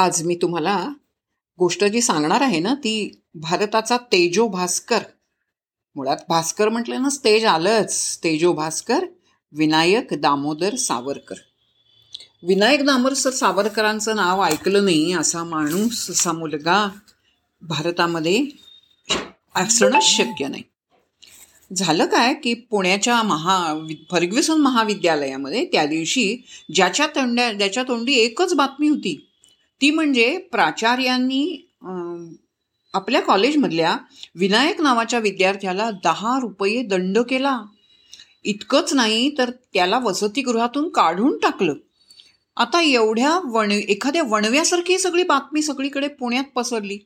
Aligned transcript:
आज 0.00 0.22
मी 0.22 0.34
तुम्हाला 0.34 0.88
गोष्ट 1.58 1.84
जी 1.84 2.00
सांगणार 2.00 2.40
आहे 2.40 2.60
ना 2.60 2.74
ती 2.74 3.22
भारताचा 3.34 3.96
तेजो 3.96 4.48
भास्कर. 4.48 4.98
मुळात 5.96 6.16
भास्कर 6.28 6.68
म्हटलं 6.68 7.02
ना 7.02 7.08
तेज 7.24 7.44
आलंच. 7.44 8.18
तेजो 8.24 8.52
भास्कर 8.52 9.04
विनायक 9.52 10.06
दामोदर 10.12 10.74
सावरकर. 10.74 11.34
विनायक 12.42 12.84
दामोदर 12.84 13.30
सावरकरांचं 13.30 14.16
नाव 14.16 14.44
ऐकलं 14.44 14.84
नाही 14.84 15.12
असा 15.12 15.44
माणूस 15.44 16.10
असा 16.10 16.32
मुलगा 16.32 16.88
भारतामध्ये 17.62 18.46
असणंच 19.54 20.02
शक्य 20.02 20.48
नाही. 20.48 20.62
झालं 21.76 22.06
काय 22.06 22.34
की 22.34 22.54
पुण्याच्या 22.54 23.22
महा 23.22 23.86
फर्ग्युसन 24.10 24.60
महाविद्यालयामध्ये 24.60 25.66
त्या 25.66 25.86
दिवशी 25.86 26.36
ज्याच्या 26.74 27.06
तोंड्या 27.06 27.52
ज्याच्या 27.52 27.82
तोंडी 27.82 28.12
एकच 28.12 28.54
बातमी 28.54 28.88
होती. 28.88 29.26
ती 29.80 29.90
म्हणजे 29.90 30.36
प्राचार्यांनी 30.38 31.68
आपल्या 32.94 33.20
कॉलेजमधल्या 33.20 33.96
विनायक 34.34 34.80
नावाच्या 34.80 35.18
विद्यार्थ्याला 35.18 35.90
दहा 36.04 36.38
रुपये 36.40 36.82
दंड 36.82 37.18
केला. 37.18 37.60
इतकंच 38.44 38.92
नाही 38.94 39.30
तर 39.38 39.50
त्याला 39.74 39.98
वसतिगृहातून 39.98 40.88
काढून 40.88 41.38
टाकलं. 41.38 41.74
आता 42.56 42.80
एवढ्या 42.82 43.38
वण 43.44 43.70
एखाद्या 43.70 44.22
वणव्यासारखी 44.28 44.98
सगळी 44.98 45.22
बातमी 45.22 45.62
सगळीकडे 45.62 46.08
पुण्यात 46.08 46.44
पसरली. 46.54 46.98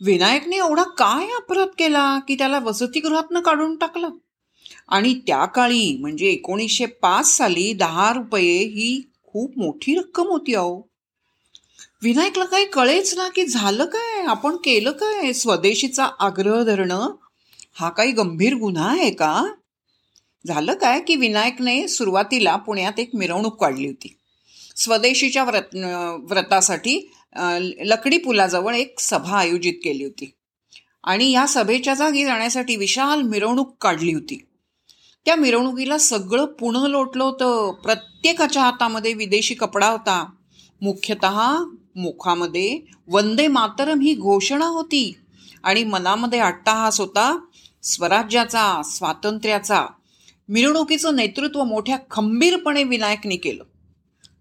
विनायकने 0.00 0.56
एवढा 0.56 0.82
काय 0.82 1.26
अपराध 1.36 1.68
केला 1.78 2.18
की 2.28 2.34
त्याला 2.34 2.58
वसतिगृहातनं 2.58 3.40
काढून 3.40 3.76
टाकलं? 3.76 4.08
आणि 4.88 5.14
त्या 5.26 5.44
काळी 5.44 5.96
म्हणजे 6.00 6.26
एकोणीसशे 6.26 6.86
पाच 6.86 7.36
साली 7.36 7.72
दहा 7.72 8.12
रुपये 8.12 8.58
ही 8.58 9.02
खूप 9.26 9.58
मोठी 9.58 9.94
रक्कम 9.94 10.26
होती 10.26 10.54
अहो. 10.54 10.91
विनायकला 12.02 12.44
काही 12.44 12.64
कळेच 12.64 13.14
ना 13.14 13.28
की 13.28 13.46
झालं 13.46 13.84
काय? 13.84 14.24
आपण 14.26 14.56
केलं 14.56 14.90
काय? 14.90 15.32
स्वदेशीचा 15.32 16.04
आग्रह 16.18 16.62
धरणं? 16.62 17.10
हा 17.74 17.88
काही 17.88 18.12
गंभीर 18.12 18.54
गुन्हा 18.54 18.90
आहे 18.90 19.10
का? 19.10 19.52
झालं 20.46 20.74
काय 20.74 21.00
की 21.00 21.16
विनायकने 21.16 21.88
सुरुवातीला 21.88 22.56
पुण्यात 22.56 22.98
एक 22.98 23.10
मिरवणूक 23.14 23.60
काढली 23.60 23.86
होती. 23.86 24.16
स्वदेशीच्या 24.76 25.44
व्रत 25.44 25.74
व्रतासाठी 26.30 27.12
लकडी 27.80 28.18
पुलाजवळ 28.18 28.74
एक 28.74 29.00
सभा 29.00 29.38
आयोजित 29.38 29.74
केली 29.84 30.04
होती. 30.04 30.30
आणि 31.04 31.30
या 31.30 31.46
सभेच्या 31.46 31.94
जागी 31.94 32.24
जाण्यासाठी 32.24 32.76
विशाल 32.76 33.22
मिरवणूक 33.22 33.76
काढली 33.80 34.12
होती. 34.12 34.44
त्या 35.24 35.36
मिरवणुकीला 35.36 35.98
सगळं 35.98 36.44
पुणं 36.44 36.88
लोटलं 36.88 37.24
होतं. 37.24 37.72
प्रत्येकाच्या 37.82 38.62
हातामध्ये 38.62 39.12
विदेशी 39.12 39.54
कपडा 39.54 39.86
होता. 39.86 40.24
मुख्यतः 40.82 41.56
मुखामध्ये 41.96 42.80
वंदे 43.08 43.46
मातरम 43.46 44.00
ही 44.00 44.14
घोषणा 44.14 44.66
होती. 44.66 45.16
आणि 45.62 45.84
मनामध्ये 45.84 46.38
अट्टाहास 46.38 47.00
होता 47.00 47.44
स्वराज्याचा 47.82 48.82
स्वातंत्र्याचा. 48.84 49.86
मिरवणुकीचं 50.48 51.16
नेतृत्व 51.16 51.64
मोठ्या 51.64 51.98
खंबीरपणे 52.10 52.84
विनायकने 52.84 53.36
केलं. 53.36 53.64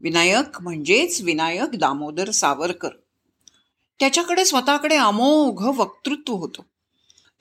विनायक 0.02 0.62
म्हणजेच 0.62 1.22
विनायक 1.22 1.76
दामोदर 1.76 2.32
सावरकर. 2.32 2.90
त्याच्याकडे 4.00 4.46
स्वतःकडे 4.46 4.96
अमोघ 4.96 5.64
वक्तृत्व 5.64 6.34
होतं. 6.34 6.62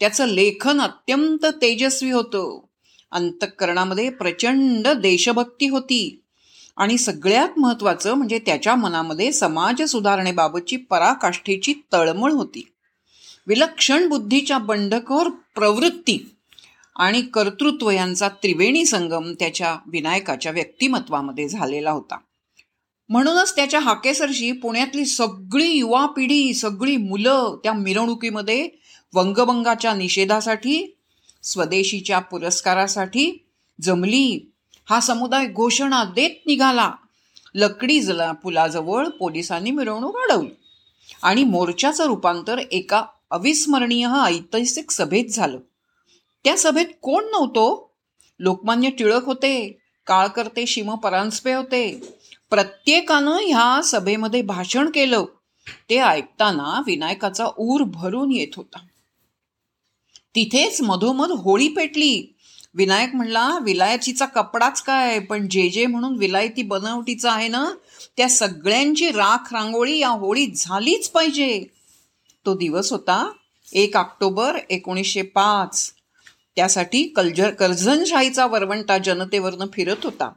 त्याचं 0.01 0.27
लेखन 0.27 0.81
अत्यंत 0.81 1.47
तेजस्वी 1.47 2.11
होतं. 2.11 2.61
अंतःकरणामध्ये 3.11 4.11
प्रचंड 4.11 4.89
देशभक्ती 4.89 5.69
होती. 5.69 6.20
आणि 6.81 6.99
सगळ्यात 6.99 7.49
महत्त्वाचं 7.59 8.15
म्हणजे 8.15 8.39
त्याच्या 8.39 8.75
मनामध्ये 8.75 9.33
समाज 9.33 9.83
सुधारणेबाबतची 9.83 10.77
पराकाष्ठेची 10.77 11.75
तळमळ 11.93 12.33
होती. 12.33 12.73
विलक्षण 13.47 14.09
बुद्धीच्या 14.09 14.59
बंडखोर 14.59 15.29
प्रवृत्ती 15.29 16.37
आणि 16.97 17.23
कर्तृत्व 17.23 17.91
यांचा 17.91 18.29
त्रिवेणी 18.29 18.85
संगम 18.85 19.33
त्याच्या 19.33 19.77
विनायकाच्या 19.87 20.53
व्यक्तिमत्वामध्ये 20.53 21.49
झालेला 21.49 21.91
होता. 21.91 22.19
म्हणूनच 23.09 23.57
त्याच्या 23.57 23.81
हाकेसरशी 23.81 24.53
पुण्यातली 24.53 25.05
सगळी 25.05 25.71
युवा 25.71 26.07
पिढी 26.07 26.55
सगळी 26.55 26.97
मुलं 26.97 27.59
त्या 27.65 27.73
मिरवणुकीमध्ये 27.73 28.69
वंगभंगाच्या 29.15 29.95
निषेधासाठी 29.95 30.97
स्वदेशीच्या 31.43 32.19
पुरस्कारासाठी 32.19 33.47
जमली. 33.81 34.50
हा 34.91 35.01
समुदाय 35.01 35.47
घोषणा 35.47 36.05
देत 36.05 36.31
निघाला. 36.47 36.93
लकडी 37.55 38.01
जला 38.01 38.33
पुलाजवळ 38.33 39.09
पोलिसांनी 39.09 39.71
मिरवणूक 39.71 40.17
अडवली 40.17 40.49
आणि 41.23 41.45
मोर्चाचं 41.45 42.05
रूपांतर 42.05 42.59
एका 42.59 43.05
अविस्मरणीय 43.31 44.09
ऐतिहासिक 44.25 44.91
सभेत 44.91 45.25
झालं. 45.25 45.59
त्या 46.45 46.59
सभेत 46.59 46.87
कोण 47.03 47.25
नव्हतो? 47.25 47.95
लोकमान्य 48.39 48.91
टिळक 48.91 49.25
होते 49.25 49.79
काळकर्ते 50.07 50.67
शिम 50.67 50.95
परांजपे 50.95 51.53
होते. 51.53 52.15
प्रत्येकानं 52.51 53.33
ह्या 53.33 53.81
सभेमध्ये 53.83 54.43
भाषण 54.43 54.91
केलं. 54.91 55.25
ते 55.91 55.99
ऐकताना 55.99 56.83
विनायकाचा 56.87 57.47
ऊर 57.59 57.83
भरून 57.87 58.33
येत 58.33 58.57
होता. 58.57 58.79
तिथेच 60.35 60.83
मधोमध 60.83 61.31
होळी 61.31 61.69
पेटली. 61.69 62.37
विनायक 62.75 63.15
म्हणला 63.15 63.59
विलायचीचा 63.63 64.27
कपडाच 64.27 64.83
काय? 64.83 65.19
पण 65.19 65.49
जे 65.49 65.69
जे 65.69 65.87
म्हणून 65.87 66.17
विलायती 66.17 66.63
बनवटीचा 66.63 67.33
आहे 67.33 67.49
ना 67.49 67.71
त्या 68.17 68.29
सगळ्यांची 68.29 69.09
राख 69.09 69.53
रांगोळी 69.53 69.99
या 69.99 70.09
होळीत 70.09 70.49
झालीच 70.57 71.09
पाहिजे. 71.09 71.65
तो 72.47 72.55
दिवस 72.55 72.93
होता 72.93 73.33
एक 73.73 73.97
ऑक्टोबर 73.97 74.59
एकोणीसशे 74.71 75.23
पाच. 75.23 75.93
त्यासाठी 76.57 77.05
कलजर 77.05 77.51
कर्झनशाहीचा 77.51 78.47
वरवंटा 78.47 78.99
जनतेवरनं 78.99 79.67
फिरत 79.73 79.97
होता. 80.05 80.33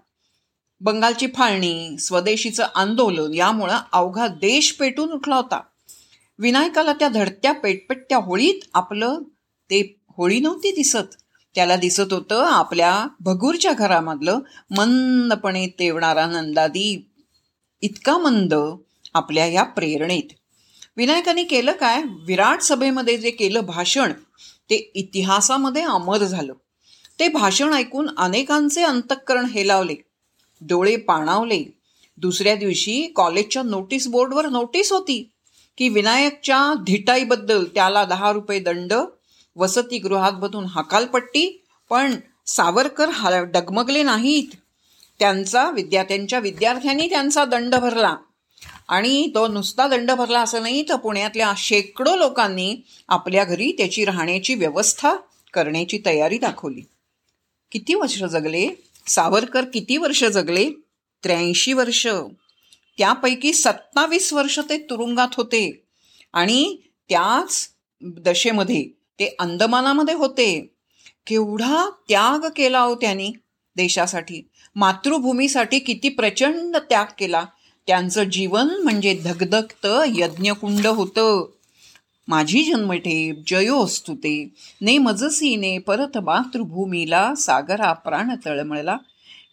बंगालची 0.82 1.28
फाळणी 1.28 1.98
स्वदेशीचं 2.00 2.68
आंदोलन 2.76 3.34
यामुळं 3.34 3.78
अवघा 3.92 4.28
देश 4.28 4.72
पेटून 4.72 5.12
उठला 5.12 5.36
होता. 5.36 5.62
विनायकाला 6.40 6.94
त्या 6.94 7.08
धडत्या 7.08 7.52
पेटपेटत्या 7.52 8.18
होळीत 8.18 8.60
आपलं 8.74 9.20
ते 9.70 10.00
होळी 10.18 10.40
नव्हती 10.40 10.72
दिसत. 10.72 11.23
त्याला 11.56 11.76
दिसत 11.76 12.14
होतं 12.14 12.46
आपल्या 12.46 13.08
भगूरच्या 13.20 13.74
घरामधलं. 13.74 14.40
मंदपणे 14.72 15.68
तेवणारा 15.68 16.26
नंदादीप 16.26 17.08
इतका 17.82 18.18
मंद 18.18 18.54
आपल्या 19.14 19.46
या 19.46 19.64
प्रेरणेत. 19.64 20.34
विनायकाने 20.98 21.44
केलं 21.44 21.72
काय? 21.72 22.02
विराट 22.28 22.62
सभेमध्ये 22.62 23.18
जे 23.18 23.32
केलं 23.32 23.60
भाषण 23.60 24.12
ते 24.70 24.92
इतिहासामध्ये 24.96 25.82
अमर 25.82 26.18
झालं. 26.18 26.54
ते 27.20 27.28
भाषण 27.28 27.74
ऐकून 27.74 28.10
अनेकांचे 28.18 28.84
अंतःकरण 28.84 29.46
हेलावले 29.46 29.96
डोळे 30.62 30.96
पाणावले. 30.96 31.64
दुसऱ्या 32.18 32.56
दिवशी 32.56 33.08
कॉलेजच्या 33.16 33.64
नोटीस 33.64 34.08
बोर्डवर 34.08 34.48
नोटीस 34.48 34.92
होती 34.92 35.30
की 35.78 35.90
विनायकच्या 35.90 36.84
धिटाईबद्दल 36.84 37.64
त्याला 37.66 38.04
दहा 38.06 38.32
रुपये 38.32 38.60
दंड 38.60 38.94
वसतिगृहात 39.56 40.32
बधून 40.32 40.66
हकालपट्टी 40.66 41.64
पण 41.90 42.16
सावरकर 42.46 43.10
हा 43.10 43.44
डगमगले 43.44 44.04
नाहीत. 44.04 44.56
त्यांचा 45.20 45.70
विद्यार्थ्यांच्या 45.70 46.40
विद्यार्थ्यांनी 46.40 47.10
त्यांचा 47.10 47.46
दंड 47.46 47.76
भरला. 47.76 48.16
आणि 48.88 49.32
तो 49.36 49.48
नुसता 49.48 49.88
दंड 49.88 50.12
भरला 50.12 50.42
असं 50.42 50.62
नाही 50.62 50.84
तर 50.90 50.96
पुण्यातल्या 50.96 51.54
शेकडो 51.58 52.16
लोकांनी 52.16 52.78
आपल्या 53.08 53.44
घरी 53.44 53.72
त्याची 53.72 54.06
राहण्याची 54.06 54.56
व्यवस्था 54.56 55.16
करण्याची 55.54 56.00
तयारी 56.06 56.38
दाखवली. 56.38 56.82
किती 57.72 57.94
वर्ष 57.94 58.24
जगले? 58.24 58.70
सावरकर 59.08 59.66
किती 59.66 59.98
वर्ष 59.98 60.24
जगले? 60.24 60.72
त्र्याऐंशी 61.24 61.74
वर्ष. 61.74 62.08
त्यापैकी 62.98 63.54
सत्तावीस 63.54 64.34
वर्ष 64.34 64.60
ते 64.60 64.78
तुरुंगात 64.78 65.28
होते. 65.34 65.84
आणि 66.34 66.78
त्याच 67.10 67.70
दशेमध्ये 68.02 69.03
ते 69.20 69.36
अंदमानामध्ये 69.40 70.14
होते. 70.14 70.70
केवढा 71.28 71.90
त्याग 72.10 72.40
केला 72.56 72.80
हो 72.80 72.96
त्यांनी 72.96 73.32
देशासाठी. 73.76 74.50
मातृभूमीसाठी 74.76 75.80
किती 75.80 76.10
प्रचंड 76.10 76.78
त्याग 76.78 77.06
केला. 77.20 77.46
त्यांचं 77.88 78.24
जीवन 78.24 78.68
म्हणजे 78.84 79.14
धगधगत 79.24 79.88
यज्ञकुंड 80.16 80.88
होतं. 80.88 81.52
माझी 82.28 82.64
जन्मठेप 82.64 83.44
जयोस्तुते 83.48 84.50
ने 84.82 84.98
मजसीने 84.98 85.78
परत 85.78 86.18
मातृभूमीला 86.18 87.36
सागरा 87.36 87.94
प्राण 87.94 88.36
तळमळला. 88.46 88.98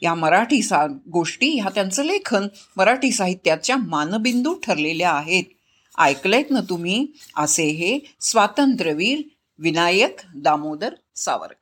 या 0.03 0.15
मराठी 0.15 0.63
सा 0.63 0.87
गोष्टी 1.13 1.51
ह्या 1.51 1.71
त्यांचं 1.75 2.05
लेखन 2.05 2.49
मराठी 2.77 3.11
साहित्याच्या 3.11 3.77
मानबिंदू 3.77 4.55
ठरलेल्या 4.55 5.11
आहेत. 5.11 5.45
ऐकलेत 5.99 6.45
ना 6.51 6.61
तुम्ही? 6.61 7.07
असे 7.37 7.65
हे 7.65 7.99
स्वातंत्र्यवीर 8.21 9.23
विनायक 9.61 10.21
दामोदर 10.35 10.95
सावरकर. 11.15 11.60